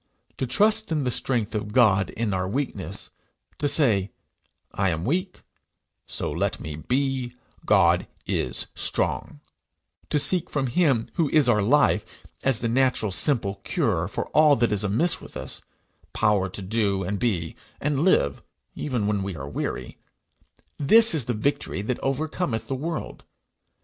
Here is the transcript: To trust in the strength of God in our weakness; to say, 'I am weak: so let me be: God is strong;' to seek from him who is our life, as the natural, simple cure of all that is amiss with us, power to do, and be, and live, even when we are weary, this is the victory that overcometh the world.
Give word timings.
To 0.37 0.47
trust 0.47 0.91
in 0.91 1.03
the 1.03 1.11
strength 1.11 1.53
of 1.53 1.73
God 1.73 2.09
in 2.09 2.33
our 2.33 2.49
weakness; 2.49 3.11
to 3.59 3.67
say, 3.67 4.09
'I 4.73 4.89
am 4.89 5.05
weak: 5.05 5.43
so 6.07 6.31
let 6.31 6.59
me 6.59 6.75
be: 6.75 7.35
God 7.67 8.07
is 8.25 8.65
strong;' 8.73 9.41
to 10.09 10.17
seek 10.17 10.49
from 10.49 10.65
him 10.65 11.07
who 11.17 11.29
is 11.29 11.47
our 11.47 11.61
life, 11.61 12.03
as 12.43 12.61
the 12.61 12.67
natural, 12.67 13.11
simple 13.11 13.61
cure 13.63 14.05
of 14.05 14.17
all 14.17 14.55
that 14.55 14.71
is 14.71 14.83
amiss 14.83 15.21
with 15.21 15.37
us, 15.37 15.61
power 16.13 16.49
to 16.49 16.63
do, 16.63 17.03
and 17.03 17.19
be, 17.19 17.55
and 17.79 17.99
live, 17.99 18.41
even 18.73 19.05
when 19.05 19.21
we 19.21 19.35
are 19.35 19.47
weary, 19.47 19.99
this 20.79 21.13
is 21.13 21.25
the 21.25 21.35
victory 21.35 21.83
that 21.83 21.99
overcometh 21.99 22.67
the 22.67 22.73
world. 22.73 23.23